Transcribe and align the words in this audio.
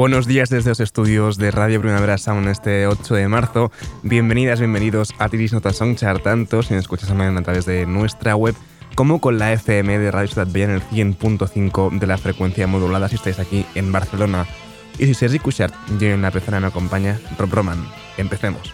Buenos 0.00 0.26
días 0.26 0.48
desde 0.48 0.70
los 0.70 0.80
estudios 0.80 1.36
de 1.36 1.50
Radio 1.50 1.78
Primavera 1.82 2.16
Sound 2.16 2.48
este 2.48 2.86
8 2.86 3.16
de 3.16 3.28
marzo. 3.28 3.70
Bienvenidas, 4.02 4.58
bienvenidos 4.58 5.12
a 5.18 5.28
Tiris 5.28 5.52
Nota 5.52 5.74
Songchart, 5.74 6.22
tanto 6.22 6.62
si 6.62 6.72
nos 6.72 6.84
escuchas 6.84 7.10
a 7.10 7.42
través 7.42 7.66
de 7.66 7.84
nuestra 7.84 8.34
web 8.34 8.54
como 8.94 9.20
con 9.20 9.38
la 9.38 9.52
FM 9.52 9.98
de 9.98 10.10
Radio 10.10 10.28
Ciudad 10.28 10.46
Bella 10.50 10.64
en 10.64 10.70
el 10.70 10.82
100.5 10.84 11.98
de 11.98 12.06
la 12.06 12.16
frecuencia 12.16 12.66
modulada 12.66 13.10
si 13.10 13.16
estáis 13.16 13.38
aquí 13.40 13.66
en 13.74 13.92
Barcelona. 13.92 14.46
Y 14.98 15.04
si 15.04 15.12
Sergi 15.12 15.38
Cushart, 15.38 15.74
yo 15.98 16.08
en 16.08 16.22
la 16.22 16.30
persona 16.30 16.60
me 16.60 16.68
acompaña, 16.68 17.20
Rob 17.36 17.52
Roman. 17.52 17.84
Empecemos. 18.16 18.72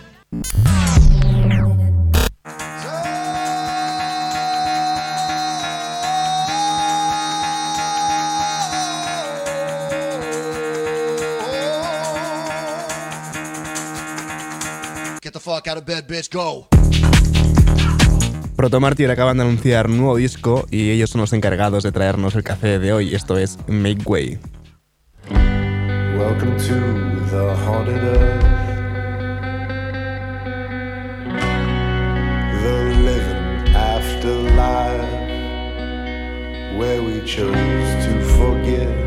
Fuck 15.46 15.68
out 15.68 15.78
of 15.78 15.86
bed, 15.86 16.08
bitch, 16.08 16.28
go. 16.28 16.66
Proto 18.56 18.80
Martyr 18.80 19.10
acaban 19.10 19.36
de 19.36 19.44
anunciar 19.44 19.88
nuevo 19.88 20.16
disco 20.16 20.66
y 20.72 20.90
ellos 20.90 21.10
son 21.10 21.20
los 21.20 21.32
encargados 21.32 21.84
de 21.84 21.92
traernos 21.92 22.34
el 22.34 22.42
café 22.42 22.80
de 22.80 22.92
hoy. 22.92 23.14
Esto 23.14 23.38
es 23.38 23.56
Make 23.68 24.02
Way. 24.06 24.38
Welcome 26.18 26.56
to 26.56 26.74
the 27.30 27.54
haunted 27.64 28.02
earth. 28.02 28.42
The 32.62 32.82
living 33.04 33.74
afterlife. 33.76 35.06
Where 36.76 37.02
we 37.02 37.20
chose 37.24 37.52
to 38.06 38.20
forget. 38.36 39.05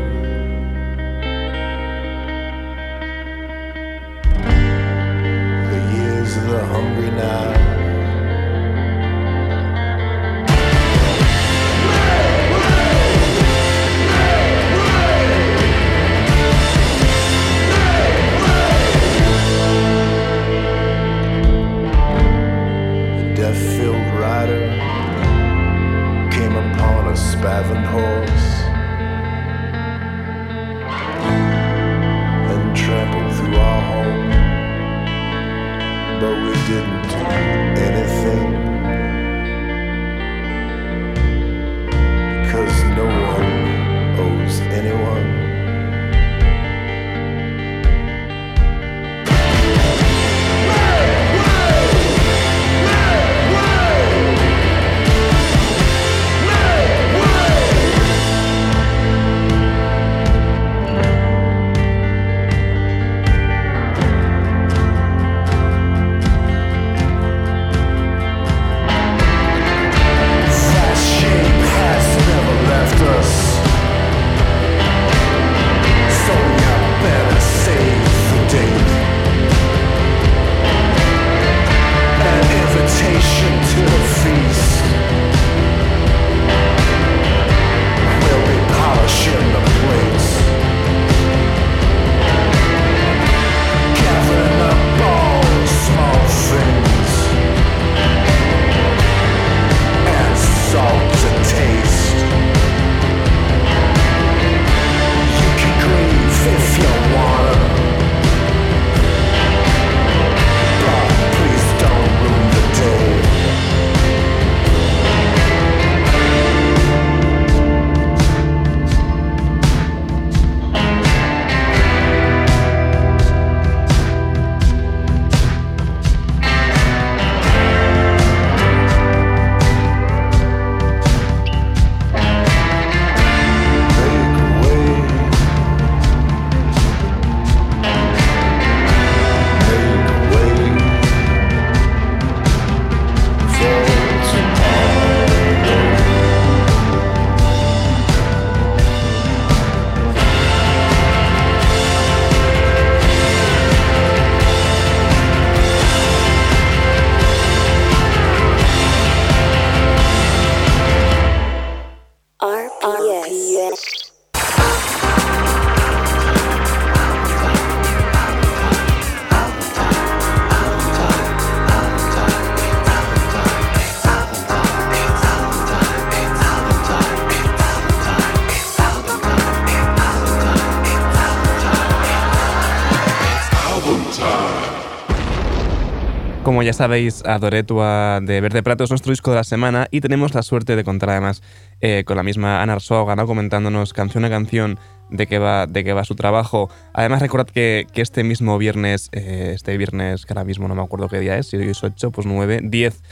Como 186.60 186.66
ya 186.66 186.74
sabéis, 186.74 187.24
Adoré 187.24 187.62
de 187.62 188.40
Verde 188.42 188.62
Prato 188.62 188.84
es 188.84 188.90
nuestro 188.90 189.12
disco 189.12 189.30
de 189.30 189.38
la 189.38 189.44
semana 189.44 189.88
y 189.90 190.02
tenemos 190.02 190.34
la 190.34 190.42
suerte 190.42 190.76
de 190.76 190.84
contar 190.84 191.08
además 191.08 191.42
eh, 191.80 192.04
con 192.04 192.18
la 192.18 192.22
misma 192.22 192.60
Ana 192.60 192.74
Arsoga, 192.74 193.16
¿no? 193.16 193.26
comentándonos 193.26 193.94
canción 193.94 194.26
a 194.26 194.28
canción 194.28 194.78
de 195.08 195.26
qué 195.26 195.38
va, 195.38 195.66
de 195.66 195.84
qué 195.84 195.94
va 195.94 196.04
su 196.04 196.16
trabajo. 196.16 196.68
Además, 196.92 197.22
recordad 197.22 197.46
que, 197.46 197.86
este 197.94 198.24
mismo 198.24 198.58
viernes, 198.58 199.08
eh, 199.12 199.52
este 199.54 199.74
viernes 199.78 200.26
que 200.26 200.34
ahora 200.34 200.44
mismo 200.44 200.68
no 200.68 200.74
me 200.74 200.82
acuerdo 200.82 201.08
qué 201.08 201.18
día 201.18 201.38
es, 201.38 201.46
si 201.46 201.56
hoy 201.56 201.70
es 201.70 201.82
8, 201.82 202.10
pues 202.10 202.26
9, 202.26 202.60
10, 202.64 203.02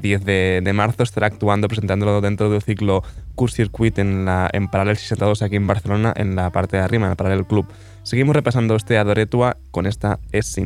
10 0.00 0.24
de, 0.24 0.72
marzo 0.72 1.02
estará 1.02 1.26
actuando, 1.26 1.66
presentándolo 1.66 2.20
dentro 2.20 2.48
del 2.48 2.62
ciclo 2.62 3.02
Q-Circuit 3.34 3.98
en, 3.98 4.24
la, 4.24 4.48
en 4.52 4.68
Paralel 4.68 4.96
62 4.96 5.42
aquí 5.42 5.56
en 5.56 5.66
Barcelona, 5.66 6.14
en 6.14 6.36
la 6.36 6.50
parte 6.50 6.76
de 6.76 6.84
arriba, 6.84 7.06
en 7.06 7.10
el 7.10 7.16
Paralel 7.16 7.44
Club. 7.44 7.66
Seguimos 8.04 8.36
repasando 8.36 8.76
este 8.76 8.98
Adoretua 8.98 9.56
con 9.72 9.86
esta 9.86 10.20
Es. 10.30 10.60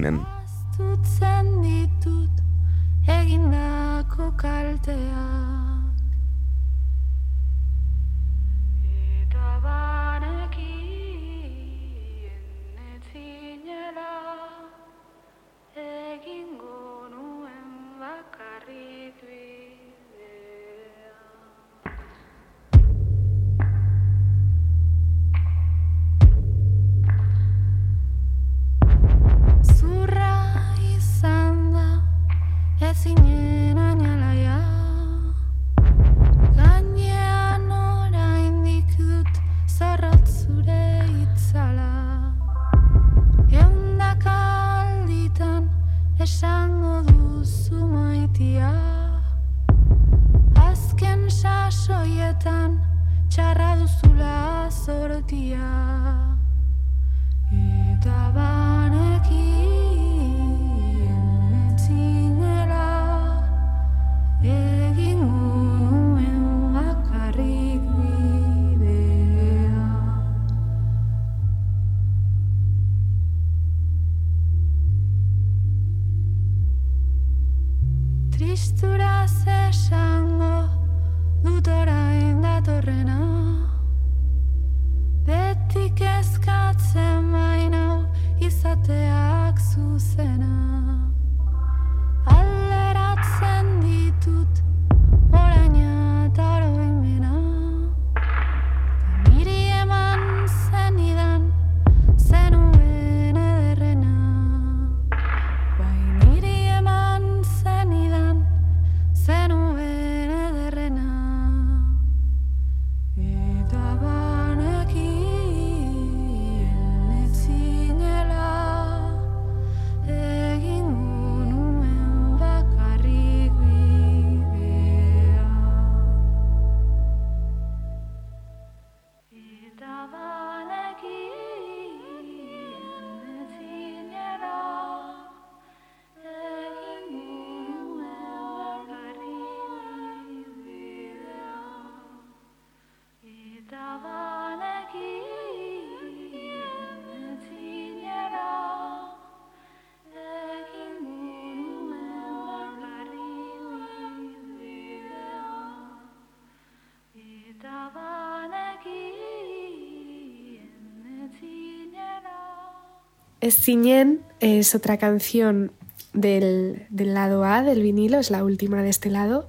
Es 164.40 164.74
otra 164.74 164.98
canción 164.98 165.72
del, 166.12 166.86
lado 166.90 167.44
A 167.44 167.62
del 167.62 167.82
vinilo, 167.82 168.18
es 168.18 168.30
la 168.30 168.44
última 168.44 168.82
de 168.82 168.90
este 168.90 169.10
lado. 169.10 169.48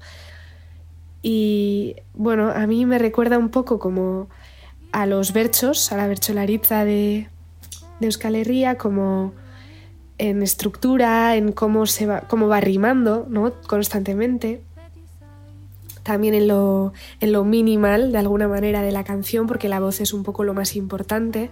Y 1.21 1.97
bueno, 2.13 2.49
a 2.51 2.65
mí 2.65 2.85
me 2.85 2.97
recuerda 2.97 3.37
un 3.37 3.49
poco 3.49 3.77
como 3.77 4.29
a 4.93 5.05
los 5.05 5.33
berchos, 5.33 5.91
a 5.91 5.97
la 5.97 6.07
bercholariza 6.07 6.85
de, 6.85 7.27
de 7.99 8.05
Euskal 8.05 8.35
Herria, 8.35 8.77
como 8.77 9.33
en 10.17 10.43
estructura, 10.43 11.35
en 11.35 11.51
cómo, 11.51 11.85
se 11.85 12.05
va, 12.05 12.21
cómo 12.21 12.47
va 12.47 12.61
rimando 12.61 13.25
¿no? 13.29 13.53
constantemente. 13.67 14.61
También 16.03 16.33
en 16.33 16.47
lo, 16.47 16.93
en 17.19 17.33
lo 17.33 17.43
minimal, 17.43 18.13
de 18.13 18.17
alguna 18.17 18.47
manera, 18.47 18.81
de 18.81 18.93
la 18.93 19.03
canción, 19.03 19.45
porque 19.45 19.67
la 19.67 19.81
voz 19.81 19.99
es 19.99 20.13
un 20.13 20.23
poco 20.23 20.45
lo 20.45 20.53
más 20.53 20.77
importante 20.77 21.51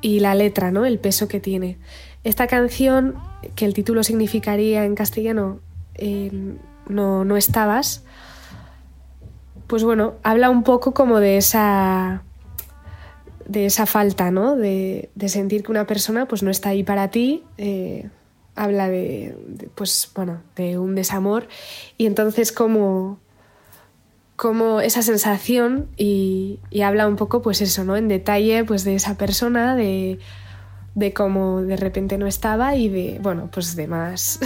y 0.00 0.20
la 0.20 0.34
letra, 0.34 0.70
¿no? 0.70 0.86
El 0.86 0.98
peso 0.98 1.28
que 1.28 1.40
tiene. 1.40 1.78
Esta 2.24 2.46
canción, 2.46 3.14
que 3.54 3.64
el 3.64 3.74
título 3.74 4.02
significaría 4.02 4.84
en 4.84 4.94
castellano 4.94 5.60
em, 5.94 6.58
no, 6.88 7.24
no 7.24 7.36
estabas, 7.36 8.04
pues 9.66 9.84
bueno, 9.84 10.14
habla 10.22 10.50
un 10.50 10.64
poco 10.64 10.92
como 10.92 11.20
de 11.20 11.36
esa 11.36 12.24
de 13.46 13.66
esa 13.66 13.84
falta, 13.84 14.30
¿no? 14.30 14.54
De, 14.54 15.10
sentir 15.26 15.64
que 15.64 15.72
una 15.72 15.84
persona 15.84 16.26
pues 16.26 16.42
no 16.44 16.50
está 16.50 16.68
ahí 16.68 16.84
para 16.84 17.08
ti. 17.10 17.42
Eh, 17.58 18.08
habla 18.54 18.88
de, 18.88 19.36
pues 19.74 20.10
bueno, 20.14 20.42
de 20.54 20.78
un 20.78 20.94
desamor. 20.94 21.48
Y 21.98 22.06
entonces 22.06 22.52
como 22.52 23.18
como 24.40 24.80
esa 24.80 25.02
sensación 25.02 25.90
y, 25.98 26.60
habla 26.82 27.06
un 27.06 27.16
poco, 27.16 27.42
pues 27.42 27.60
eso, 27.60 27.84
¿no? 27.84 27.98
En 27.98 28.08
detalle, 28.08 28.64
pues 28.64 28.84
de 28.84 28.94
esa 28.94 29.18
persona, 29.18 29.76
de, 29.76 30.18
de 30.94 31.12
cómo 31.12 31.60
de 31.60 31.76
repente 31.76 32.16
no 32.16 32.26
estaba 32.26 32.74
y 32.74 32.88
de, 32.88 33.18
bueno, 33.20 33.50
pues 33.52 33.76
de 33.76 33.86
más, 33.86 34.40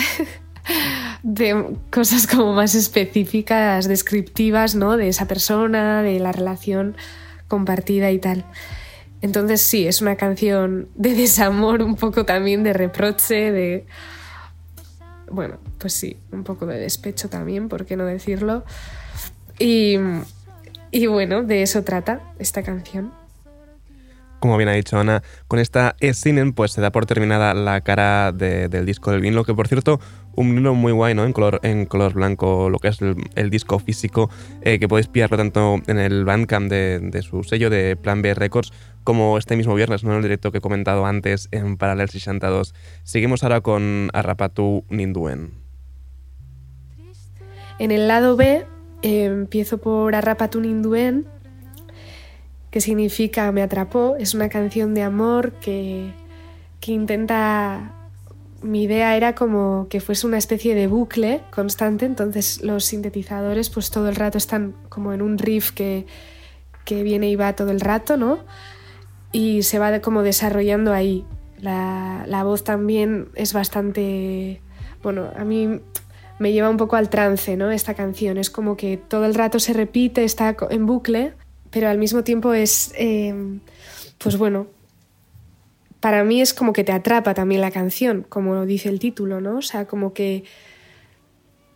de 1.23 1.77
cosas 1.93 2.27
como 2.27 2.55
más 2.55 2.75
específicas, 2.75 3.87
descriptivas, 3.87 4.75
¿no? 4.75 4.97
De 4.97 5.07
esa 5.07 5.29
persona, 5.29 6.03
de 6.03 6.19
la 6.19 6.33
relación 6.33 6.97
compartida 7.47 8.11
y 8.11 8.19
tal. 8.19 8.45
Entonces 9.21 9.61
sí, 9.61 9.87
es 9.87 10.03
una 10.03 10.17
canción 10.17 10.89
de 10.97 11.15
desamor, 11.15 11.85
un 11.85 11.95
poco 11.95 12.25
también 12.25 12.65
de 12.65 12.73
reproche, 12.73 13.53
de... 13.53 13.87
Bueno, 15.31 15.59
pues 15.79 15.93
sí, 15.93 16.19
un 16.33 16.43
poco 16.43 16.67
de 16.67 16.81
despecho 16.81 17.29
también, 17.29 17.69
¿por 17.69 17.87
qué 17.87 17.97
no 17.97 18.05
decirlo? 18.05 18.65
Y, 19.59 19.97
y 20.91 21.07
bueno, 21.07 21.43
de 21.43 21.63
eso 21.63 21.83
trata 21.85 22.21
esta 22.39 22.63
canción. 22.63 23.13
Como 24.45 24.59
bien 24.59 24.69
ha 24.69 24.73
dicho 24.73 24.99
Ana, 24.99 25.23
con 25.49 25.59
esta 25.59 25.97
Sinen 26.13 26.53
pues 26.53 26.73
se 26.73 26.83
da 26.83 26.93
por 26.93 27.07
terminada 27.07 27.55
la 27.55 27.81
cara 27.81 28.31
del 28.31 28.85
disco 28.85 29.11
del 29.11 29.23
vinilo, 29.23 29.43
que 29.43 29.55
por 29.55 29.69
cierto, 29.69 30.01
un 30.35 30.51
vinilo 30.51 30.75
muy 30.75 30.93
guay, 30.93 31.15
¿no? 31.15 31.25
En 31.25 31.33
color, 31.33 31.61
en 31.63 31.87
color 31.87 32.13
blanco, 32.13 32.69
lo 32.69 32.79
que 32.79 32.89
es 32.89 32.99
el, 33.01 33.49
disco 33.49 33.79
físico, 33.79 34.29
eh, 34.61 34.79
que 34.79 34.87
podéis 34.87 35.07
pillarlo 35.07 35.39
tanto 35.39 35.81
en 35.87 35.99
el 35.99 36.27
Bandcamp 36.27 36.69
de, 36.69 37.01
de, 37.01 37.23
su 37.23 37.43
sello 37.43 37.71
de 37.71 37.97
Plan 37.97 38.21
B 38.21 38.35
Records, 38.35 38.71
como 39.03 39.39
este 39.39 39.57
mismo 39.57 39.75
viernes, 39.75 40.05
¿no? 40.05 40.11
En 40.11 40.17
el 40.19 40.23
directo 40.23 40.53
que 40.53 40.59
he 40.59 40.61
comentado 40.61 41.07
antes 41.07 41.49
en 41.51 41.79
Parallel 41.79 42.11
62. 42.11 42.75
Seguimos 43.03 43.45
ahora 43.45 43.63
con 43.63 44.11
Arrapatu 44.13 44.85
Ninduen. 44.91 45.55
En 47.79 47.91
el 47.91 48.09
lado 48.09 48.37
B 48.37 48.67
empiezo 49.05 49.79
por 49.79 50.15
Arrapatun 50.15 50.65
Induen, 50.65 51.27
que 52.71 52.81
significa 52.81 53.53
Me 53.53 53.63
atrapó. 53.63 54.17
Es 54.19 54.35
una 54.35 54.49
canción 54.49 54.95
de 54.95 55.03
amor 55.03 55.53
que, 55.53 56.13
que 56.81 56.93
intenta 56.93 57.95
mi 58.65 58.85
idea 58.85 59.15
era 59.15 59.35
como 59.35 59.89
que 59.91 60.01
fuese 60.01 60.27
una 60.27 60.39
especie 60.39 60.75
de 60.75 60.87
bucle 60.87 61.43
constante, 61.51 62.07
entonces 62.07 62.63
los 62.63 62.87
sintetizadores 62.87 63.69
pues 63.69 63.91
todo 63.91 64.09
el 64.09 64.17
rato 64.17 64.39
están 64.39 64.75
como 64.89 65.13
en 65.13 65.21
un 65.21 65.37
riff 65.37 65.71
que, 65.73 66.07
que 66.87 67.03
viene 67.03 67.29
y 67.29 67.37
va 67.37 67.55
todo 67.55 67.71
el 67.71 67.81
rato, 67.81 68.17
¿no? 68.17 68.39
Y 69.33 69.65
se 69.65 69.79
va 69.79 70.01
como 70.01 70.23
desarrollando 70.23 70.95
ahí. 70.95 71.27
La, 71.59 72.25
la, 72.27 72.43
voz 72.43 72.65
también 72.65 73.29
es 73.35 73.53
bastante, 73.53 74.63
bueno, 75.03 75.31
a 75.37 75.45
mí 75.45 75.81
me 76.39 76.53
lleva 76.53 76.69
un 76.69 76.77
poco 76.77 76.97
al 76.97 77.11
trance, 77.11 77.57
¿no? 77.57 77.71
Esta 77.71 77.95
canción 77.95 78.39
es 78.39 78.51
como 78.51 78.77
que 78.77 78.97
todo 78.97 79.25
el 79.25 79.35
rato 79.35 79.59
se 79.61 79.73
repite, 79.73 80.25
está 80.25 80.57
en 80.71 80.87
bucle, 80.87 81.33
pero 81.71 81.89
al 81.89 81.99
mismo 81.99 82.25
tiempo 82.25 82.53
es, 82.53 82.93
eh, 82.97 83.35
pues 84.19 84.37
bueno, 84.37 84.67
para 86.01 86.23
mí 86.25 86.41
es 86.41 86.53
como 86.53 86.73
que 86.73 86.85
te 86.85 86.93
atrapa 86.93 87.35
también 87.35 87.61
la 87.61 87.71
canción, 87.71 88.27
como 88.29 88.67
dice 88.67 88.89
el 88.89 88.99
título, 88.99 89.41
¿no? 89.41 89.59
O 89.59 89.63
sea, 89.63 89.87
como 89.87 90.13
que 90.13 90.45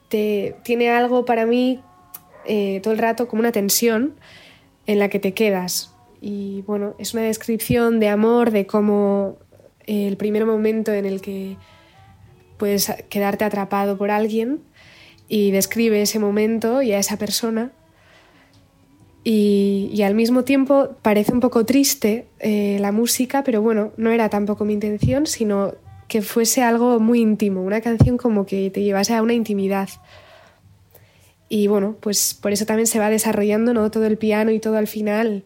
te, 0.09 0.57
tiene 0.65 0.91
algo 0.91 1.25
para 1.25 1.47
mí 1.47 1.81
eh, 2.45 2.81
todo 2.83 2.93
el 2.93 2.99
rato 2.99 3.29
como 3.29 3.41
una 3.41 3.53
tensión 3.53 4.15
en 4.87 4.99
la 4.99 5.09
que 5.09 5.19
te 5.19 5.33
quedas. 5.33 5.95
Y 6.21 6.63
bueno, 6.63 6.95
es 6.99 7.15
una 7.15 7.23
descripción 7.23 8.01
de 8.01 8.09
amor, 8.09 8.51
de 8.51 8.67
cómo 8.67 9.39
el 9.87 10.17
primer 10.17 10.45
momento 10.45 10.93
en 10.93 11.07
el 11.07 11.21
que 11.21 11.57
puedes 12.59 12.93
quedarte 13.09 13.45
atrapado 13.45 13.97
por 13.97 14.11
alguien 14.11 14.61
y 15.29 15.51
describe 15.51 16.03
ese 16.03 16.19
momento 16.19 16.83
y 16.83 16.93
a 16.93 16.99
esa 16.99 17.17
persona 17.17 17.73
y, 19.31 20.03
al 20.03 20.15
mismo 20.15 20.45
tiempo 20.45 20.97
parece 21.03 21.33
un 21.33 21.41
poco 21.41 21.67
triste 21.67 22.27
eh, 22.39 22.79
la 22.81 22.93
música, 22.93 23.43
pero 23.45 23.61
bueno, 23.61 23.93
no 23.99 24.11
era 24.11 24.31
tampoco 24.31 24.65
mi 24.65 24.73
intención, 24.73 25.27
sino 25.27 25.75
que 26.09 26.23
fuese 26.23 26.63
algo 26.63 26.99
muy 26.99 27.21
íntimo, 27.21 27.63
una 27.63 27.83
canción 27.83 28.17
como 28.17 28.47
que 28.47 28.71
te 28.71 28.83
llevase 28.83 29.15
a 29.15 29.23
una 29.23 29.35
intimidad. 29.35 29.91
Y 31.51 31.67
bueno, 31.67 31.97
pues 32.01 32.33
por 32.33 32.53
eso 32.53 32.65
también 32.65 32.87
se 32.87 32.99
va 32.99 33.11
desarrollando 33.11 33.75
¿no? 33.75 33.91
todo 33.91 34.07
el 34.07 34.17
piano 34.17 34.51
y 34.51 34.61
todo 34.61 34.79
al 34.79 34.87
final, 34.87 35.45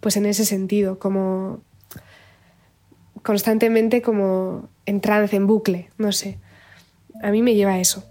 pues 0.00 0.18
en 0.18 0.26
ese 0.26 0.44
sentido, 0.44 0.98
como 0.98 1.62
constantemente 3.22 4.02
como 4.02 4.68
en 4.84 5.00
trance, 5.00 5.36
en 5.36 5.46
bucle, 5.46 5.88
no 5.96 6.12
sé. 6.12 6.38
A 7.22 7.30
mí 7.30 7.40
me 7.40 7.54
lleva 7.54 7.78
eso. 7.78 8.02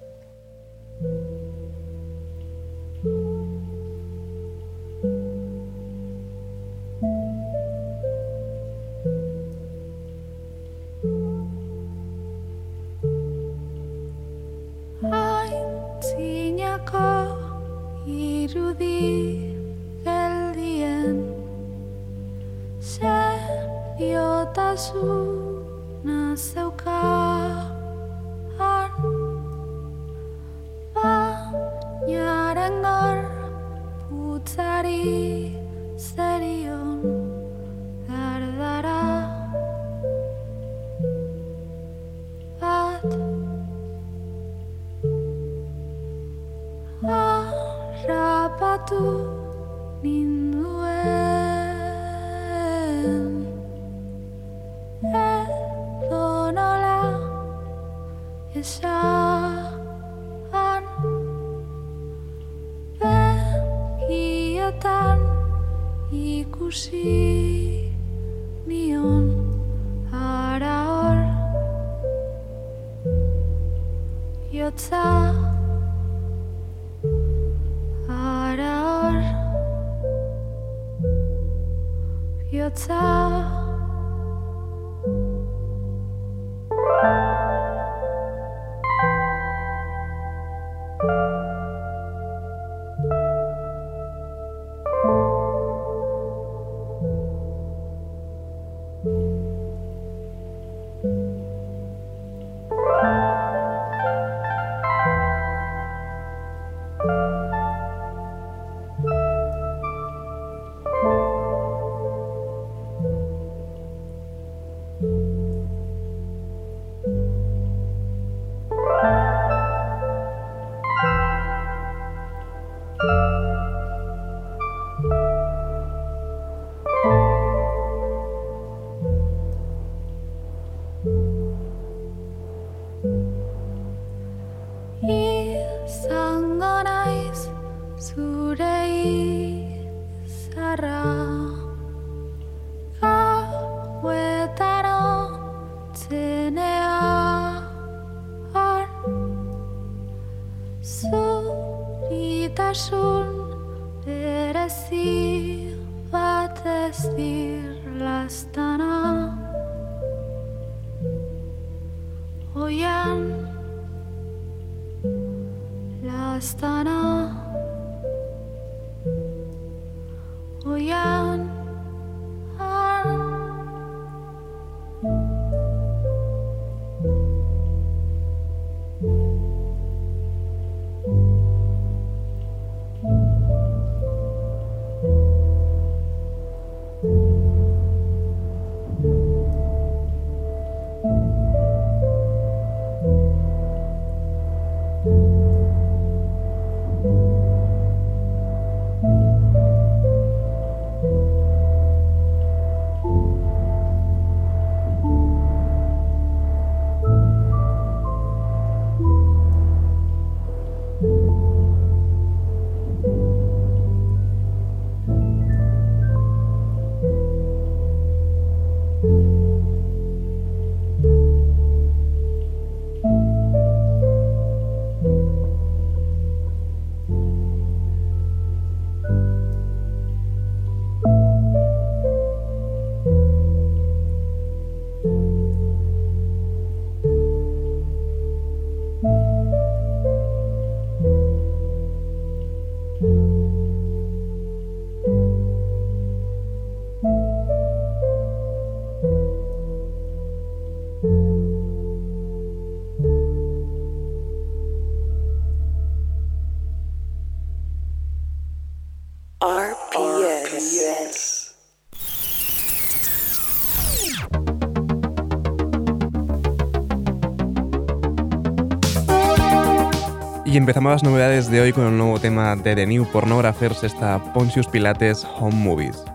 empezamos 270.62 270.92
las 270.92 271.04
novedades 271.04 271.50
de 271.50 271.60
hoy 271.60 271.74
con 271.74 271.88
el 271.88 271.98
nuevo 271.98 272.20
tema 272.20 272.56
de 272.56 272.76
The 272.76 272.86
New 272.86 273.06
Pornographers, 273.12 273.84
esta 273.84 274.20
Pontius 274.34 274.68
Pilates 274.68 275.26
Home 275.40 275.56
Movies. 275.56 276.11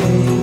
day. 0.00 0.39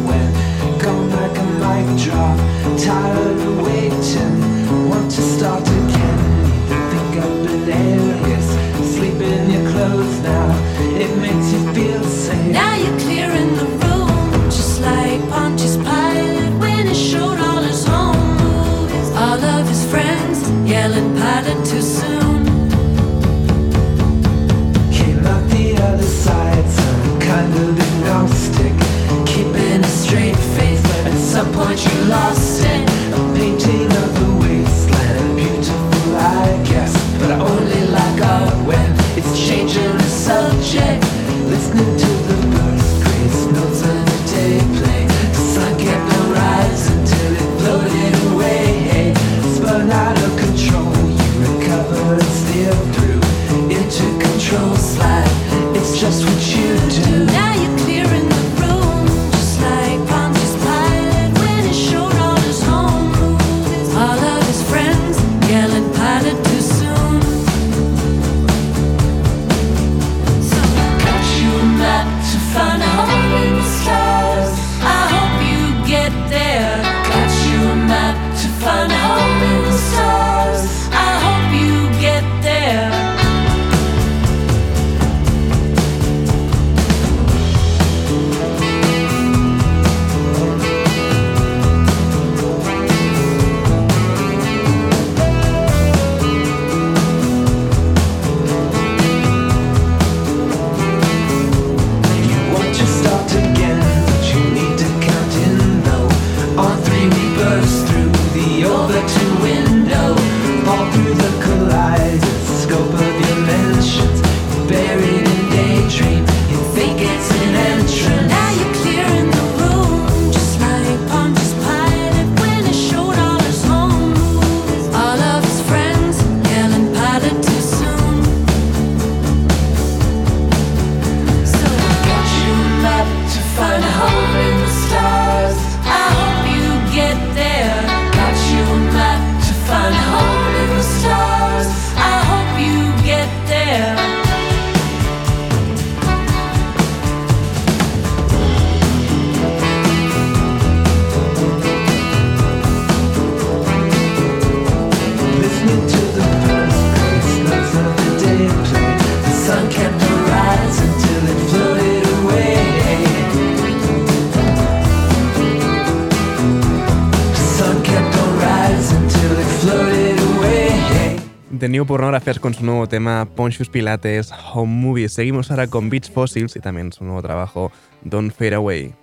Pornographias 171.88 172.38
con 172.38 172.54
su 172.54 172.66
nuevo 172.66 172.86
tema 172.88 173.26
Pontius 173.34 173.70
Pilates 173.70 174.32
Home 174.54 174.74
Movie. 174.74 175.08
Seguimos 175.08 175.50
ahora 175.50 175.68
con 175.68 175.90
Beach 175.90 176.12
Fossils 176.12 176.56
y 176.58 176.60
también 176.60 176.92
su 176.92 177.06
nuevo 177.06 177.22
trabajo 177.22 177.72
Don't 178.04 178.34
Fade 178.34 178.56
Away. 178.56 178.94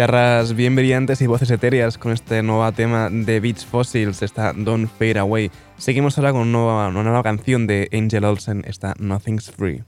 Guitarras 0.00 0.54
bien 0.54 0.74
brillantes 0.74 1.20
y 1.20 1.26
voces 1.26 1.50
etéreas 1.50 1.98
con 1.98 2.12
este 2.12 2.42
nuevo 2.42 2.72
tema 2.72 3.10
de 3.10 3.38
Beach 3.38 3.66
Fossils, 3.66 4.22
esta 4.22 4.54
Don't 4.54 4.88
Fade 4.88 5.18
Away. 5.18 5.50
Seguimos 5.76 6.16
ahora 6.16 6.32
con 6.32 6.40
una 6.40 6.52
nueva, 6.52 6.88
una 6.88 7.02
nueva 7.02 7.22
canción 7.22 7.66
de 7.66 7.86
Angel 7.92 8.24
Olsen, 8.24 8.64
esta 8.66 8.94
Nothing's 8.98 9.50
Free. 9.50 9.84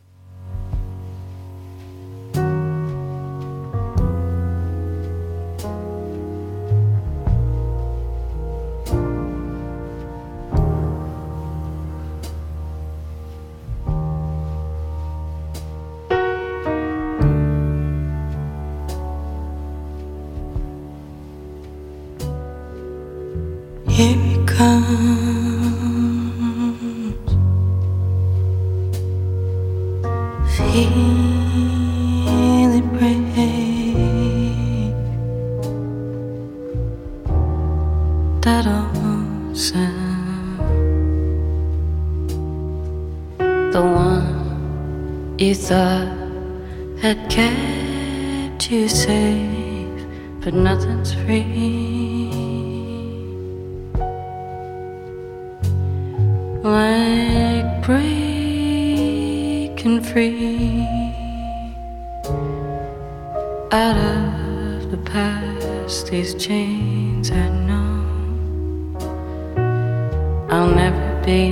I'll 70.52 70.74
never 70.74 71.22
be 71.24 71.48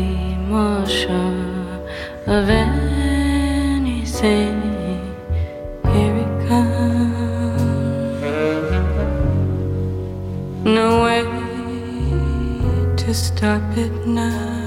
more 0.53 0.85
sure 0.87 1.87
of 2.27 2.51
anything. 2.51 3.81
Here 5.91 6.17
it 6.25 6.49
comes. 6.49 8.21
No 10.63 11.03
way 11.05 11.23
to 12.99 13.15
stop 13.15 13.63
it 13.79 14.07
now. 14.07 14.60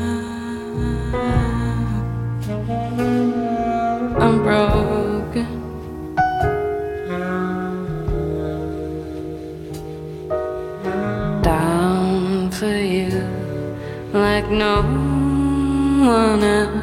No 14.53 14.83
one 16.05 16.43
else. 16.43 16.82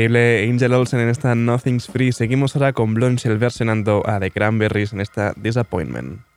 Increíble 0.00 0.48
Angel 0.48 0.72
Olsen 0.72 1.00
en 1.00 1.10
esta 1.10 1.34
Nothing's 1.34 1.86
Free. 1.86 2.12
Seguimos 2.12 2.56
ahora 2.56 2.72
con 2.72 2.94
Blonchel 2.94 3.36
versionando 3.36 4.02
a 4.06 4.18
The 4.18 4.30
Cranberries 4.30 4.94
en 4.94 5.02
esta 5.02 5.34
Disappointment. 5.36 6.29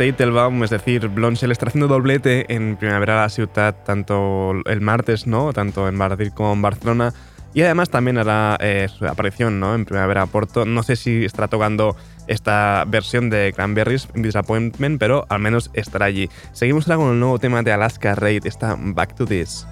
Teitelbaum, 0.00 0.64
es 0.64 0.70
decir, 0.70 1.08
Blonsell 1.08 1.52
está 1.52 1.66
haciendo 1.66 1.86
doblete 1.86 2.54
en 2.54 2.78
Primavera 2.78 3.18
a 3.18 3.22
la 3.24 3.28
Ciudad, 3.28 3.76
tanto 3.84 4.52
el 4.64 4.80
martes, 4.80 5.26
¿no? 5.26 5.52
Tanto 5.52 5.86
en 5.88 5.94
Madrid 5.94 6.32
como 6.34 6.54
en 6.54 6.62
Barcelona. 6.62 7.12
Y 7.52 7.60
además 7.60 7.90
también 7.90 8.16
hará 8.16 8.56
eh, 8.60 8.88
su 8.88 9.06
aparición 9.06 9.60
¿no? 9.60 9.74
en 9.74 9.84
Primavera 9.84 10.22
a 10.22 10.26
Porto. 10.26 10.64
No 10.64 10.82
sé 10.82 10.96
si 10.96 11.26
estará 11.26 11.48
tocando 11.48 11.96
esta 12.28 12.86
versión 12.88 13.28
de 13.28 13.52
Cranberries 13.54 14.08
Disappointment, 14.14 14.98
pero 14.98 15.26
al 15.28 15.40
menos 15.40 15.70
estará 15.74 16.06
allí. 16.06 16.30
Seguimos 16.54 16.88
ahora 16.88 16.96
con 16.96 17.12
el 17.12 17.20
nuevo 17.20 17.38
tema 17.38 17.62
de 17.62 17.72
Alaska 17.72 18.14
Raid, 18.14 18.46
está 18.46 18.78
Back 18.78 19.16
to 19.16 19.26
This. 19.26 19.66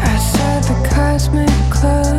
I 0.00 0.18
said 0.18 0.62
the 0.62 0.88
cosmic 0.88 1.50
club. 1.68 2.17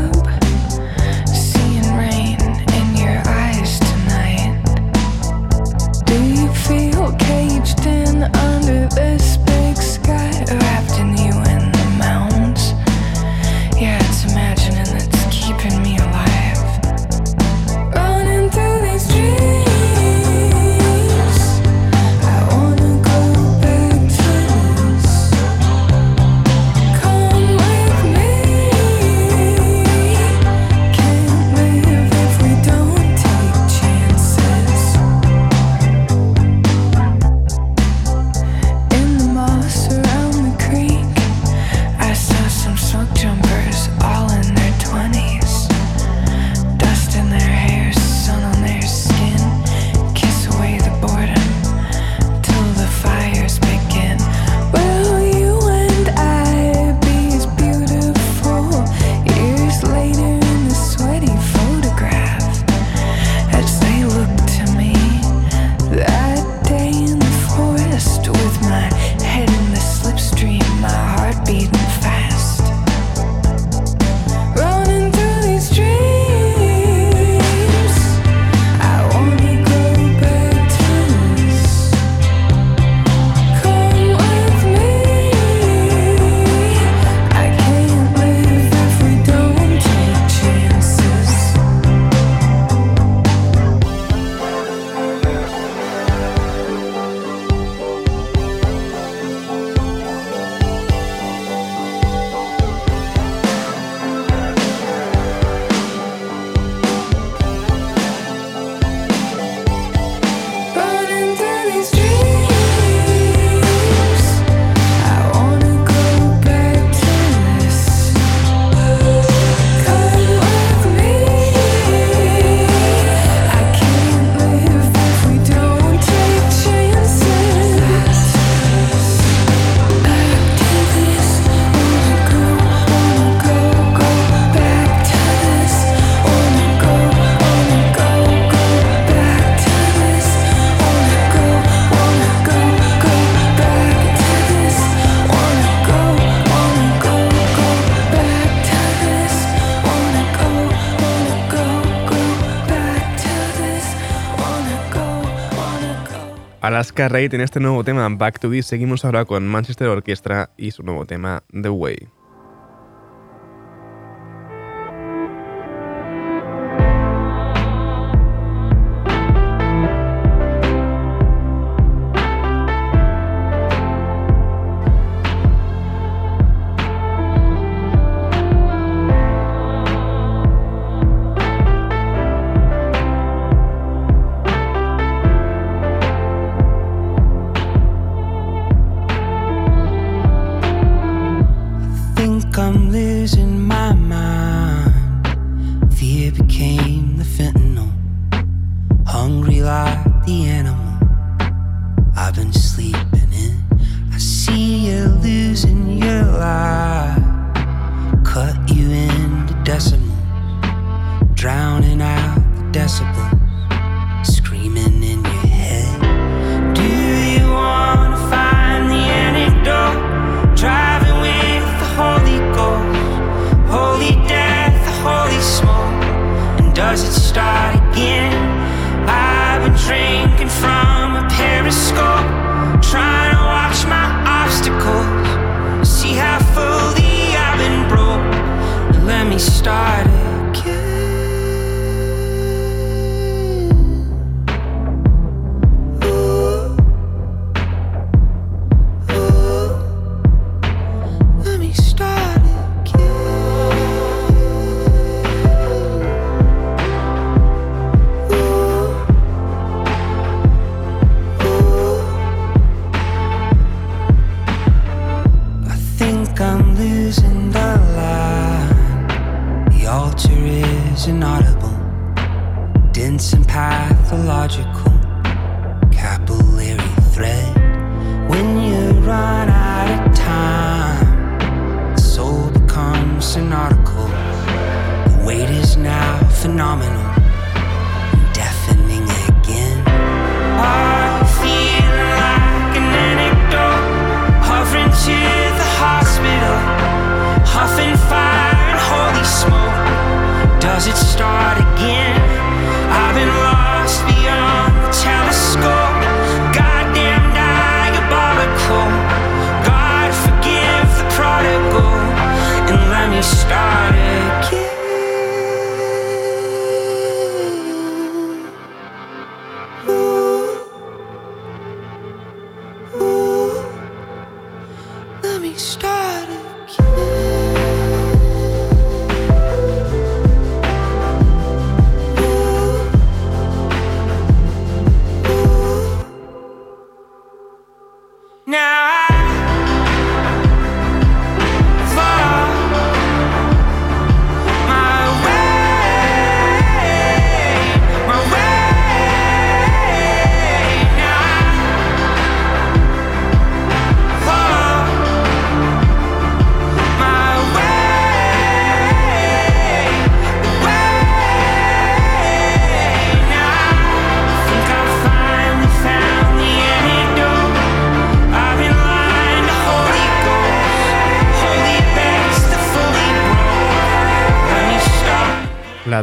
Alaska 156.80 157.10
Raid 157.10 157.34
en 157.34 157.42
este 157.42 157.60
nuevo 157.60 157.84
tema 157.84 158.08
Back 158.08 158.40
to 158.40 158.50
This. 158.50 158.66
Seguimos 158.68 159.04
ahora 159.04 159.26
con 159.26 159.46
Manchester 159.46 159.90
Orchestra 159.90 160.52
y 160.56 160.72
su 160.72 160.82
nuevo 160.82 161.06
tema 161.06 161.44
The 161.52 161.68
Way. 161.68 162.08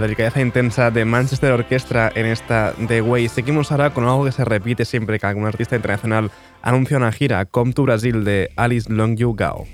delicadeza 0.00 0.40
intensa 0.40 0.90
de 0.90 1.04
Manchester 1.04 1.52
Orchestra 1.52 2.12
en 2.14 2.26
esta 2.26 2.74
The 2.88 3.00
Way. 3.00 3.28
Seguimos 3.28 3.70
ahora 3.72 3.90
con 3.90 4.04
algo 4.04 4.24
que 4.24 4.32
se 4.32 4.44
repite 4.44 4.84
siempre 4.84 5.18
que 5.18 5.26
algún 5.26 5.46
artista 5.46 5.76
internacional 5.76 6.30
anuncia 6.62 6.96
una 6.96 7.12
gira, 7.12 7.44
Come 7.44 7.72
to 7.72 7.84
Brasil 7.84 8.24
de 8.24 8.50
Alice 8.56 8.92
Long 8.92 9.16
Yu 9.16 9.34
Gao. 9.34 9.66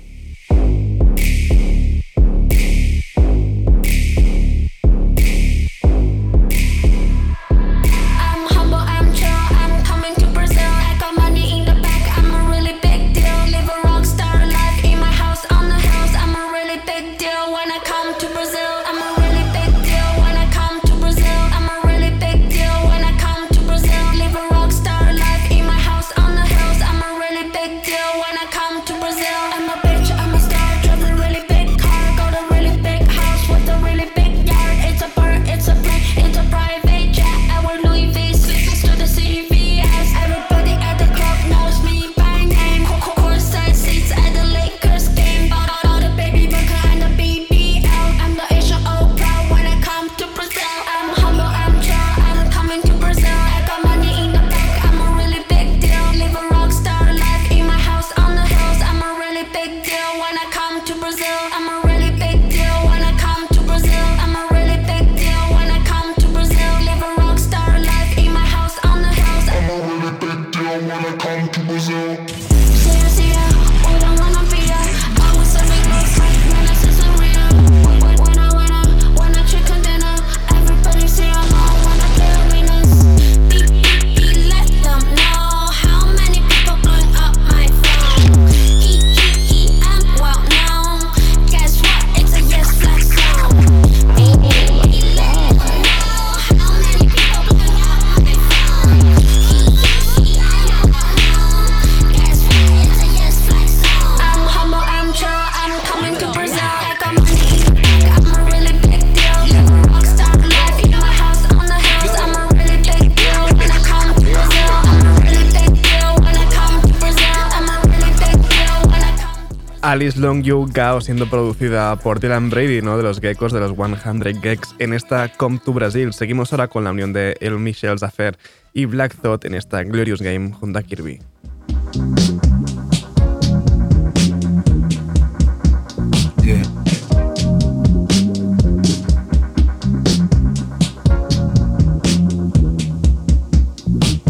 Alice 119.93 120.19
Long 120.19 120.41
You 120.41 120.67
Gao 120.73 121.01
siendo 121.01 121.29
producida 121.29 121.95
por 121.97 122.19
Dylan 122.19 122.49
Brady, 122.49 122.81
¿no? 122.81 122.97
de 122.97 123.03
los 123.03 123.19
geckos 123.19 123.53
de 123.53 123.59
los 123.59 123.75
100 123.75 124.41
Gecks 124.41 124.73
en 124.79 124.91
esta 124.91 125.27
Come 125.29 125.59
to 125.63 125.71
Brasil. 125.71 126.11
Seguimos 126.13 126.51
ahora 126.51 126.67
con 126.67 126.83
la 126.83 126.89
unión 126.89 127.13
de 127.13 127.37
El 127.39 127.59
Michel 127.59 127.99
Zaffer 127.99 128.35
y 128.73 128.85
Black 128.85 129.15
Thought 129.21 129.45
en 129.45 129.53
esta 129.53 129.83
Glorious 129.83 130.23
Game 130.23 130.51
junto 130.51 130.79
a 130.79 130.81
Kirby. 130.81 131.19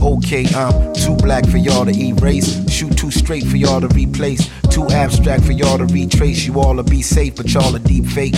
Okay. 0.01 0.83
black 1.24 1.48
for 1.48 1.58
y'all 1.58 1.86
to 1.86 1.92
erase. 1.92 2.70
Shoot 2.70 2.98
too 2.98 3.10
straight 3.10 3.46
for 3.46 3.56
y'all 3.56 3.80
to 3.80 3.88
replace. 3.88 4.50
Too 4.70 4.86
abstract 4.90 5.46
for 5.46 5.54
y'all 5.54 5.78
to 5.78 5.86
retrace. 5.86 6.46
You 6.46 6.60
all 6.60 6.76
to 6.76 6.84
be 6.84 7.02
safe, 7.02 7.36
but 7.36 7.52
y'all 7.54 7.76
are 7.76 7.80
deep 7.80 8.06
fake 8.06 8.36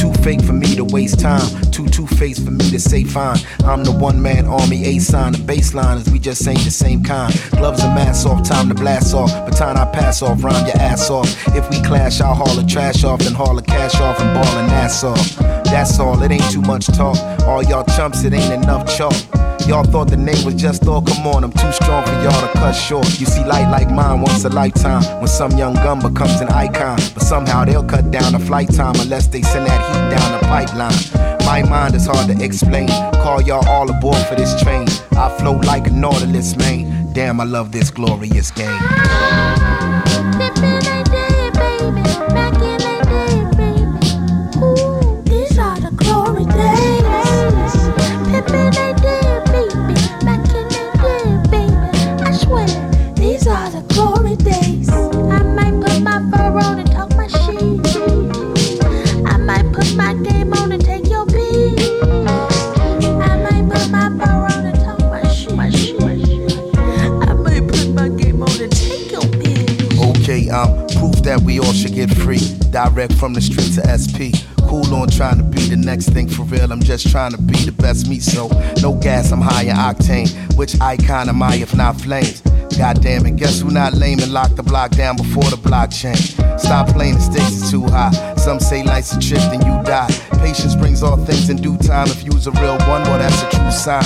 too 0.00 0.12
fake 0.22 0.40
for 0.42 0.54
me 0.54 0.74
to 0.74 0.84
waste 0.84 1.20
time. 1.20 1.46
Too 1.70 1.86
two 1.86 2.06
faced 2.06 2.42
for 2.44 2.50
me 2.50 2.70
to 2.70 2.80
say 2.80 3.04
fine. 3.04 3.36
I'm 3.64 3.84
the 3.84 3.92
one 3.92 4.20
man 4.22 4.46
army, 4.46 4.82
A 4.86 4.98
sign. 4.98 5.32
The 5.32 5.38
baseline 5.38 5.98
is 5.98 6.10
we 6.10 6.18
just 6.18 6.46
ain't 6.48 6.64
the 6.64 6.70
same 6.70 7.04
kind. 7.04 7.38
Gloves 7.50 7.82
and 7.82 7.94
masks 7.94 8.24
off, 8.24 8.42
time 8.42 8.70
to 8.70 8.74
blast 8.74 9.14
off. 9.14 9.30
But 9.44 9.50
time 9.50 9.76
I 9.76 9.84
pass 9.84 10.22
off, 10.22 10.42
rhyme 10.42 10.66
your 10.66 10.78
ass 10.78 11.10
off. 11.10 11.28
If 11.48 11.68
we 11.68 11.82
clash, 11.82 12.22
I'll 12.22 12.34
haul 12.34 12.54
the 12.54 12.66
trash 12.66 13.04
off, 13.04 13.20
and 13.26 13.36
haul 13.36 13.54
the 13.54 13.62
cash 13.62 14.00
off 14.00 14.18
and 14.20 14.32
ball 14.34 14.58
an 14.58 14.70
ass 14.70 15.04
off. 15.04 15.36
That's 15.64 16.00
all, 16.00 16.20
it 16.22 16.32
ain't 16.32 16.50
too 16.50 16.62
much 16.62 16.86
talk. 16.86 17.18
All 17.42 17.62
y'all 17.62 17.84
chumps, 17.96 18.24
it 18.24 18.32
ain't 18.32 18.54
enough 18.54 18.88
chalk. 18.96 19.14
Y'all 19.66 19.84
thought 19.84 20.10
the 20.10 20.16
name 20.16 20.44
was 20.44 20.54
just 20.54 20.86
all 20.88 21.02
come 21.02 21.26
on. 21.26 21.44
I'm 21.44 21.52
too 21.52 21.72
strong 21.72 22.04
for 22.04 22.12
y'all 22.24 22.40
to 22.40 22.52
cut 22.58 22.72
short. 22.72 23.06
You 23.20 23.26
see 23.26 23.44
light 23.44 23.70
like 23.70 23.90
mine 23.90 24.20
once 24.20 24.44
a 24.44 24.48
lifetime. 24.48 25.02
When 25.20 25.28
some 25.28 25.52
young 25.52 25.74
gun 25.74 26.00
becomes 26.00 26.40
an 26.40 26.48
icon. 26.48 26.98
But 27.14 27.22
somehow 27.22 27.64
they'll 27.64 27.84
cut 27.84 28.10
down 28.10 28.32
the 28.32 28.40
flight 28.40 28.72
time 28.72 28.94
unless 28.98 29.28
they 29.28 29.42
send 29.42 29.66
that 29.66 29.89
down 30.10 30.32
the 30.32 30.46
pipeline. 30.46 31.40
My 31.44 31.62
mind 31.68 31.94
is 31.94 32.06
hard 32.06 32.28
to 32.28 32.44
explain. 32.44 32.88
Call 33.22 33.42
y'all 33.42 33.66
all 33.68 33.90
aboard 33.90 34.24
for 34.26 34.34
this 34.34 34.60
train. 34.62 34.86
I 35.12 35.28
float 35.38 35.64
like 35.64 35.86
a 35.86 35.90
Nautilus, 35.90 36.56
man. 36.56 37.12
Damn, 37.12 37.40
I 37.40 37.44
love 37.44 37.72
this 37.72 37.90
glorious 37.90 38.50
game. 38.50 39.69
Direct 73.00 73.18
from 73.18 73.32
the 73.32 73.40
street 73.40 73.72
to 73.80 73.82
SP. 73.96 74.28
Cool 74.68 74.94
on 74.94 75.08
trying 75.08 75.38
to 75.38 75.42
be 75.42 75.70
the 75.70 75.76
next 75.76 76.10
thing 76.10 76.28
for 76.28 76.42
real. 76.42 76.70
I'm 76.70 76.82
just 76.82 77.10
trying 77.10 77.30
to 77.30 77.40
be 77.40 77.54
the 77.64 77.72
best 77.72 78.06
me. 78.06 78.20
So 78.20 78.48
no 78.82 78.92
gas, 78.92 79.32
I'm 79.32 79.40
high 79.40 79.62
in 79.62 79.74
octane. 79.74 80.28
Which 80.54 80.78
icon 80.82 81.30
am 81.30 81.42
I 81.42 81.54
if 81.54 81.74
not 81.74 81.98
flames? 81.98 82.42
God 82.76 83.00
damn 83.00 83.24
it, 83.24 83.36
guess 83.36 83.62
who 83.62 83.70
not 83.70 83.94
lame 83.94 84.18
and 84.18 84.30
locked 84.34 84.56
the 84.56 84.62
block 84.62 84.90
down 84.90 85.16
before 85.16 85.44
the 85.44 85.56
blockchain? 85.56 86.14
Stop 86.60 86.88
playing, 86.88 87.14
the 87.14 87.20
stakes 87.20 87.62
is 87.62 87.70
too 87.70 87.84
high. 87.84 88.34
Some 88.36 88.60
say 88.60 88.82
life's 88.82 89.14
a 89.14 89.18
trip, 89.18 89.40
then 89.50 89.62
you 89.64 89.82
die. 89.82 90.10
Patience 90.32 90.74
brings 90.74 91.02
all 91.02 91.16
things 91.16 91.48
in 91.48 91.56
due 91.56 91.78
time. 91.78 92.08
If 92.08 92.22
you's 92.22 92.48
a 92.48 92.50
real 92.60 92.76
one, 92.80 93.02
well, 93.04 93.18
that's 93.18 93.42
a 93.44 93.48
true 93.56 93.70
sign. 93.70 94.04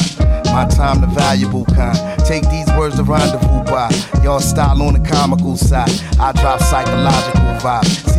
My 0.55 0.69
time, 0.69 1.01
the 1.01 1.09
valuable 1.09 1.65
kind. 1.65 1.99
Take 2.25 2.49
these 2.49 2.71
words 2.79 2.95
to 2.95 3.03
rendezvous 3.03 3.65
by. 3.65 3.91
Y'all 4.23 4.39
style 4.39 4.81
on 4.83 4.95
the 4.95 5.09
comical 5.09 5.57
side. 5.57 5.91
I 6.21 6.31
drop 6.31 6.61
psychological 6.61 7.43
vibes. 7.59 8.14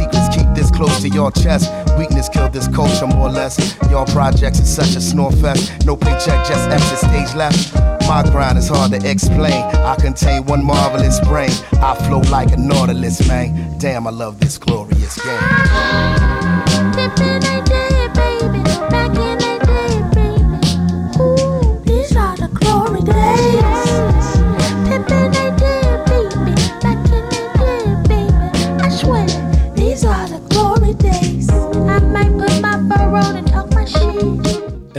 Close 0.76 1.02
to 1.02 1.10
your 1.10 1.32
chest. 1.32 1.72
Weakness 1.98 2.28
killed 2.28 2.52
this 2.52 2.68
culture 2.68 3.08
more 3.08 3.30
or 3.30 3.32
less. 3.32 3.78
Y'all 3.90 4.06
projects 4.06 4.60
is 4.60 4.74
such 4.74 4.96
a 4.96 5.02
snore 5.02 5.32
fest. 5.32 5.86
No 5.86 5.96
paycheck, 5.96 6.46
just 6.46 6.70
exit 6.70 7.00
stage 7.00 7.34
left. 7.36 7.74
My 8.08 8.24
grind 8.24 8.58
is 8.58 8.68
hard 8.68 8.92
to 8.92 9.10
explain. 9.10 9.64
I 9.64 9.96
contain 9.96 10.46
one 10.46 10.64
marvelous 10.64 11.20
brain. 11.22 11.50
I 11.82 11.96
flow 12.06 12.20
like 12.30 12.52
a 12.52 12.58
nautilus, 12.58 13.26
man. 13.28 13.78
Damn, 13.80 14.06
I 14.06 14.12
love 14.12 14.40
this 14.40 14.58
glorious 14.58 15.18
game. 15.24 15.40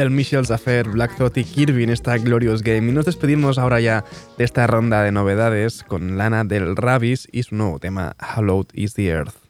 El 0.06 0.12
Michel's 0.12 0.52
Affair, 0.52 0.88
Black 0.88 1.16
Thought 1.16 1.36
y 1.38 1.44
Kirby 1.44 1.82
en 1.82 1.90
esta 1.90 2.16
Glorious 2.16 2.62
Game. 2.62 2.88
Y 2.88 2.92
nos 2.92 3.06
despedimos 3.06 3.58
ahora 3.58 3.80
ya 3.80 4.04
de 4.38 4.44
esta 4.44 4.66
ronda 4.68 5.02
de 5.02 5.10
novedades 5.10 5.82
con 5.82 6.16
Lana 6.16 6.44
del 6.44 6.76
Ravis 6.76 7.28
y 7.32 7.42
su 7.42 7.56
nuevo 7.56 7.80
tema 7.80 8.14
Hallowed 8.20 8.68
is 8.72 8.94
the 8.94 9.08
Earth. 9.08 9.45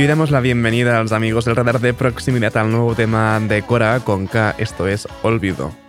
Y 0.00 0.06
damos 0.06 0.30
la 0.30 0.40
bienvenida 0.40 0.98
a 0.98 1.02
los 1.02 1.12
amigos 1.12 1.44
del 1.44 1.56
radar 1.56 1.78
de 1.78 1.92
proximidad 1.92 2.56
al 2.56 2.70
nuevo 2.70 2.94
tema 2.94 3.38
de 3.38 3.60
Cora 3.60 4.00
con 4.00 4.26
K, 4.26 4.54
esto 4.56 4.88
es 4.88 5.06
Olvido. 5.22 5.79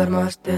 per 0.00 0.08
mostrar. 0.08 0.49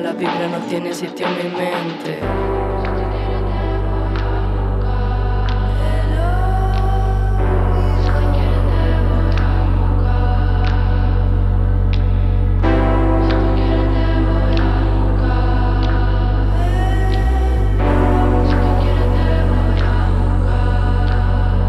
mala 0.00 0.12
vibra 0.14 0.48
no 0.48 0.58
tiene 0.66 0.94
sitio 0.94 1.26
en 1.26 1.36
mi 1.36 1.56
mente. 1.56 2.20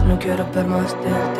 No 0.07 0.19
quiero 0.19 0.45
permaste. 0.51 1.30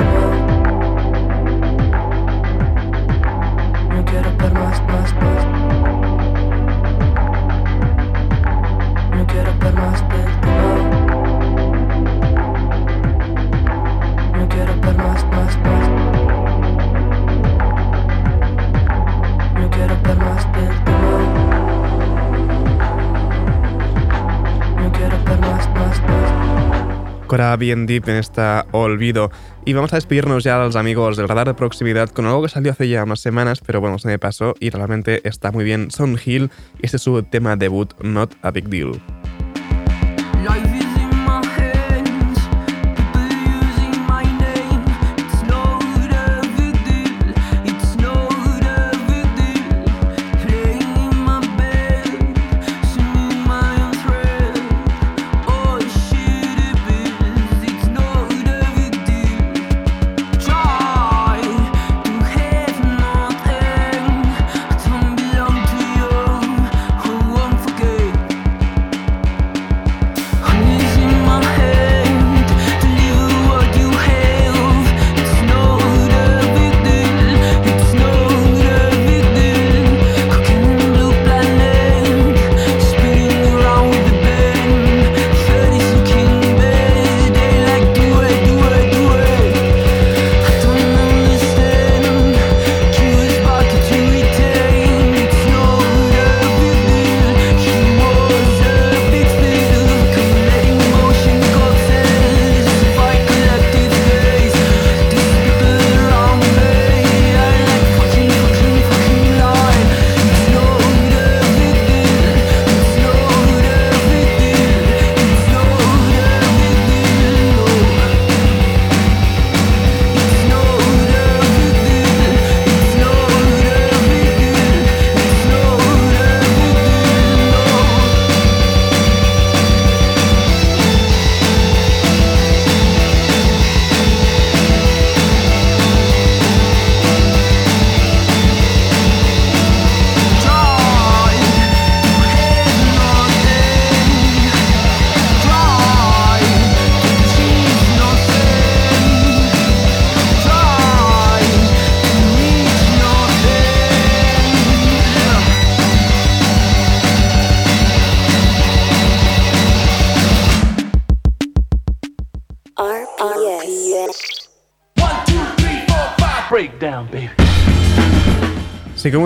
bien 27.58 27.86
deep 27.86 28.08
en 28.08 28.16
esta 28.16 28.66
Olvido. 28.72 29.32
Y 29.66 29.74
vamos 29.74 29.94
a 29.94 29.98
despedirnos 29.98 30.44
ya 30.44 30.56
a 30.56 30.66
los 30.66 30.76
amigos 30.76 31.18
del 31.18 31.28
radar 31.28 31.48
de 31.48 31.54
proximidad 31.54 32.10
con 32.10 32.26
algo 32.26 32.44
que 32.44 32.50
salió 32.50 32.72
hace 32.72 32.88
ya 32.88 33.06
más 33.06 33.20
semanas, 33.20 33.62
pero 33.66 33.82
bueno, 33.82 34.00
se 34.00 34.08
me 34.08 34.20
pasó 34.20 34.56
y 34.60 34.70
realmente 34.70 35.28
está 35.28 35.52
muy 35.52 35.64
bien. 35.64 35.92
Son 35.92 36.18
Hill 36.24 36.50
este 36.82 36.98
es 36.98 37.04
su 37.04 37.22
tema 37.24 37.56
debut, 37.56 37.94
Not 38.02 38.34
a 38.42 38.52
Big 38.52 38.70
Deal. 38.70 39.00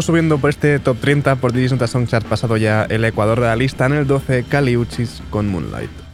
subiendo 0.05 0.37
por 0.37 0.51
este 0.51 0.77
top 0.77 0.97
30 0.99 1.37
por 1.37 1.51
Digital 1.51 1.87
Song 1.87 2.05
Chart 2.07 2.25
pasado 2.25 2.57
ya 2.57 2.83
el 2.83 3.03
Ecuador 3.03 3.39
de 3.39 3.47
la 3.47 3.55
lista 3.55 3.87
en 3.87 3.93
el 3.93 4.05
12 4.05 4.43
Caliuchis 4.43 5.23
con 5.31 5.47
Moonlight. 5.47 6.04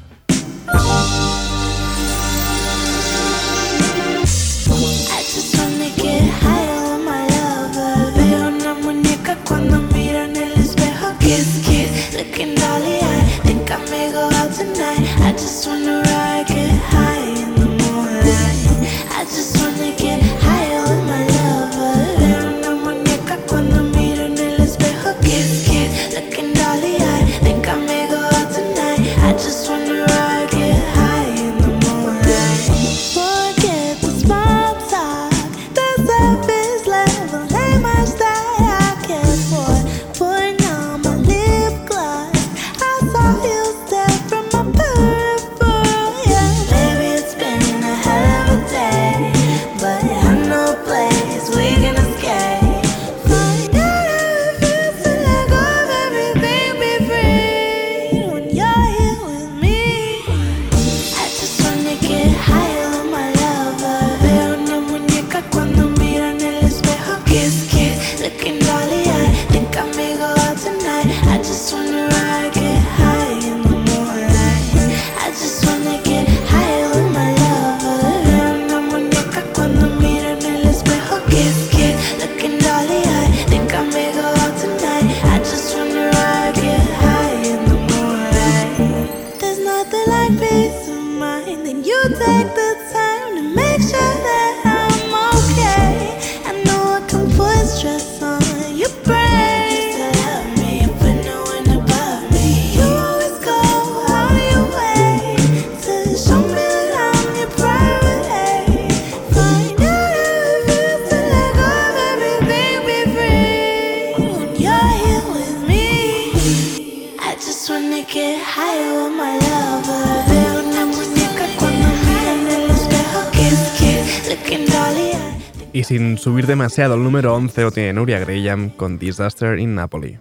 demasiado 126.51 126.95
el 126.95 127.03
número 127.03 127.33
11 127.33 127.61
lo 127.61 127.71
tiene 127.71 127.93
Nuria 127.93 128.19
Graham 128.19 128.71
con 128.71 128.99
Disaster 128.99 129.57
in 129.57 129.73
Napoli. 129.73 130.19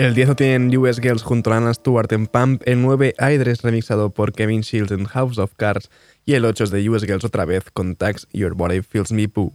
El 0.00 0.14
10 0.14 0.28
lo 0.28 0.34
tienen 0.34 0.74
US 0.78 0.98
Girls 0.98 1.22
junto 1.22 1.52
a 1.52 1.58
Anna 1.58 1.74
Stewart 1.74 2.10
en 2.14 2.26
Pump. 2.26 2.62
El 2.64 2.80
9, 2.80 3.16
Idris 3.18 3.60
remixado 3.60 4.08
por 4.08 4.32
Kevin 4.32 4.62
Shields 4.62 4.92
en 4.92 5.04
House 5.04 5.36
of 5.36 5.52
Cards. 5.56 5.90
Y 6.24 6.32
el 6.32 6.46
8 6.46 6.64
es 6.64 6.70
de 6.70 6.88
US 6.88 7.02
Girls 7.02 7.22
otra 7.22 7.44
vez 7.44 7.64
con 7.70 7.96
Tax 7.96 8.26
Your 8.32 8.54
Body 8.54 8.80
Feels 8.80 9.12
Me 9.12 9.28
Poo. 9.28 9.52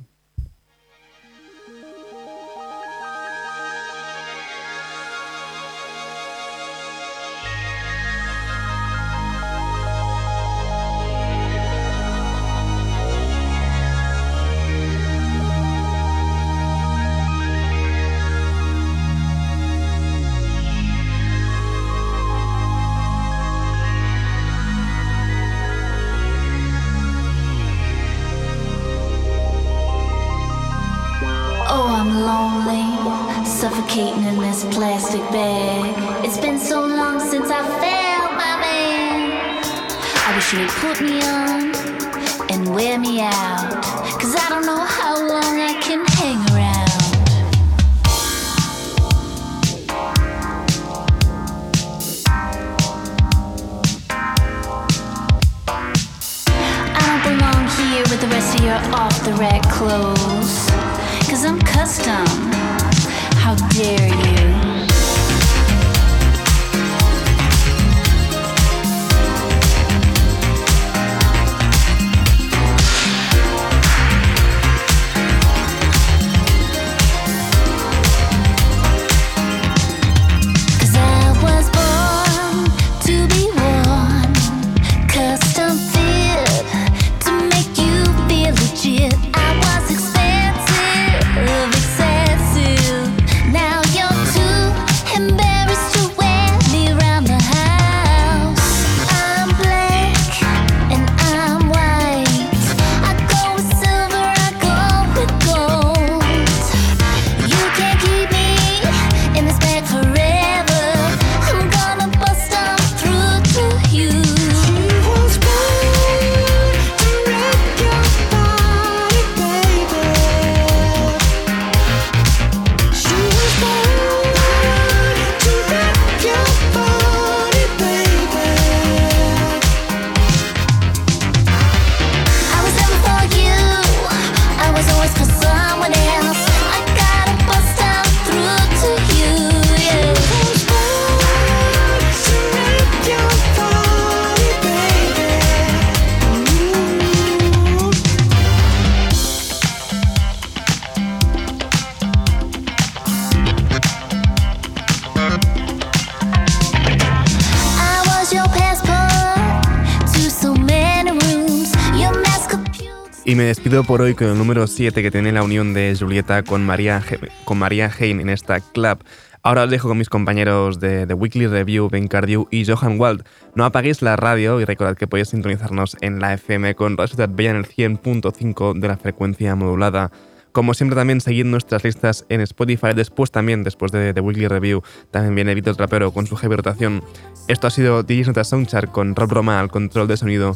Por 163.84 164.02
hoy 164.02 164.14
con 164.16 164.28
el 164.28 164.38
número 164.38 164.68
7 164.68 165.02
que 165.04 165.12
tiene 165.12 165.34
la 165.34 165.44
unión 165.44 165.74
de 165.74 165.94
Julieta 166.00 166.44
con 166.44 166.66
María, 166.66 167.04
con 167.44 167.58
María 167.58 167.92
Hein 168.00 168.22
en 168.22 168.30
esta 168.30 168.62
club. 168.62 169.04
Ahora 169.44 169.66
os 169.66 169.70
dejo 169.70 169.90
con 169.90 169.98
mis 169.98 170.08
compañeros 170.08 170.80
de 170.80 171.06
The 171.06 171.14
Weekly 171.14 171.48
Review, 171.48 171.90
Ben 171.90 172.08
Cardew 172.08 172.48
y 172.52 172.66
Johan 172.66 172.98
Wald. 172.98 173.26
No 173.54 173.66
apaguéis 173.66 174.02
la 174.02 174.16
radio 174.16 174.62
y 174.62 174.66
recordad 174.66 174.96
que 174.96 175.08
podéis 175.08 175.28
sintonizarnos 175.30 175.98
en 176.00 176.22
la 176.22 176.34
FM 176.36 176.74
con 176.76 176.96
Radio 176.96 177.16
Ciudad 177.16 177.30
en 177.38 177.56
el 177.58 177.66
100.5 177.66 178.80
de 178.80 178.88
la 178.88 178.96
frecuencia 178.96 179.56
modulada. 179.56 180.10
Como 180.54 180.74
siempre 180.74 180.96
también 180.96 181.20
seguid 181.20 181.46
nuestras 181.46 181.84
listas 181.84 182.26
en 182.30 182.40
Spotify. 182.42 182.94
Después 182.96 183.30
también, 183.30 183.64
después 183.64 183.92
de 183.92 184.14
The 184.14 184.22
Weekly 184.22 184.48
Review, 184.48 184.84
también 185.12 185.36
viene 185.36 185.54
Vito 185.54 185.76
Trapero 185.76 186.14
con 186.14 186.28
su 186.28 186.38
heavy 186.38 186.56
rotación. 186.56 187.04
Esto 187.50 187.68
ha 187.68 187.72
sido 187.72 188.04
DJs 188.04 188.28
Nota 188.28 188.46
Soundchart 188.46 188.90
con 188.92 189.16
Rob 189.18 189.32
Roma 189.32 189.60
al 189.60 189.70
control 189.70 190.08
de 190.08 190.16
sonido. 190.16 190.56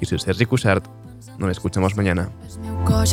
Y 0.00 0.06
soy 0.06 0.20
Sergi 0.20 0.46
Cushart. 0.46 0.99
Nos 1.38 1.50
escuchamos 1.50 1.96
mañana. 1.96 2.28
cos 2.86 3.12